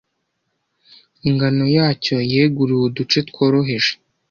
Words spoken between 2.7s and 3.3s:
uduce